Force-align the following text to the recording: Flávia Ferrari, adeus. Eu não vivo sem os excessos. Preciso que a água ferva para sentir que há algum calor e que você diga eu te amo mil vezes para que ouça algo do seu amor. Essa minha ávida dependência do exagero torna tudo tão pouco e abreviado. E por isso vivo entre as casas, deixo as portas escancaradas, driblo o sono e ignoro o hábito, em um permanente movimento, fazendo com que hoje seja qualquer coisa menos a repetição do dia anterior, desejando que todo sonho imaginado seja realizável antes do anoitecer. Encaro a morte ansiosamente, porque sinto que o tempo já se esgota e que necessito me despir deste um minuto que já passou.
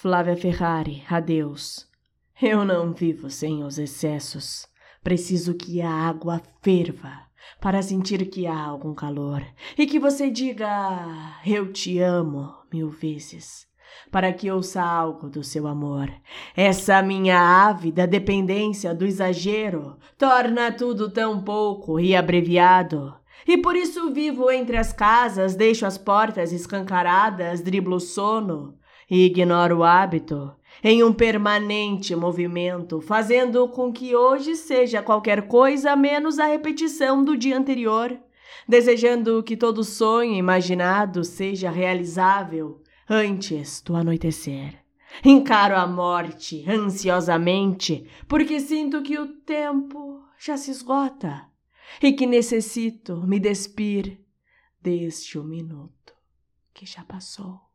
Flávia 0.00 0.34
Ferrari, 0.34 1.04
adeus. 1.10 1.86
Eu 2.40 2.64
não 2.64 2.90
vivo 2.94 3.28
sem 3.28 3.62
os 3.62 3.78
excessos. 3.78 4.66
Preciso 5.04 5.52
que 5.52 5.82
a 5.82 5.90
água 5.90 6.40
ferva 6.62 7.12
para 7.60 7.82
sentir 7.82 8.24
que 8.30 8.46
há 8.46 8.58
algum 8.58 8.94
calor 8.94 9.44
e 9.76 9.84
que 9.84 9.98
você 10.00 10.30
diga 10.30 11.38
eu 11.44 11.70
te 11.70 11.98
amo 11.98 12.50
mil 12.72 12.88
vezes 12.88 13.68
para 14.10 14.32
que 14.32 14.50
ouça 14.50 14.80
algo 14.82 15.28
do 15.28 15.44
seu 15.44 15.66
amor. 15.66 16.10
Essa 16.56 17.02
minha 17.02 17.38
ávida 17.38 18.06
dependência 18.06 18.94
do 18.94 19.04
exagero 19.04 19.98
torna 20.16 20.72
tudo 20.72 21.10
tão 21.10 21.44
pouco 21.44 22.00
e 22.00 22.16
abreviado. 22.16 23.14
E 23.46 23.58
por 23.58 23.76
isso 23.76 24.10
vivo 24.10 24.50
entre 24.50 24.78
as 24.78 24.94
casas, 24.94 25.54
deixo 25.54 25.84
as 25.84 25.98
portas 25.98 26.54
escancaradas, 26.54 27.60
driblo 27.60 27.96
o 27.96 28.00
sono 28.00 28.79
e 29.10 29.24
ignoro 29.24 29.78
o 29.78 29.84
hábito, 29.84 30.54
em 30.82 31.02
um 31.02 31.12
permanente 31.12 32.14
movimento, 32.14 33.00
fazendo 33.00 33.68
com 33.68 33.92
que 33.92 34.14
hoje 34.14 34.54
seja 34.54 35.02
qualquer 35.02 35.48
coisa 35.48 35.96
menos 35.96 36.38
a 36.38 36.46
repetição 36.46 37.22
do 37.24 37.36
dia 37.36 37.58
anterior, 37.58 38.16
desejando 38.68 39.42
que 39.42 39.56
todo 39.56 39.82
sonho 39.82 40.34
imaginado 40.34 41.24
seja 41.24 41.70
realizável 41.70 42.82
antes 43.08 43.82
do 43.82 43.96
anoitecer. 43.96 44.78
Encaro 45.24 45.74
a 45.74 45.86
morte 45.86 46.64
ansiosamente, 46.70 48.06
porque 48.28 48.60
sinto 48.60 49.02
que 49.02 49.18
o 49.18 49.26
tempo 49.40 50.22
já 50.38 50.56
se 50.56 50.70
esgota 50.70 51.46
e 52.00 52.12
que 52.12 52.26
necessito 52.26 53.20
me 53.26 53.40
despir 53.40 54.20
deste 54.80 55.36
um 55.36 55.44
minuto 55.44 56.14
que 56.72 56.86
já 56.86 57.02
passou. 57.02 57.69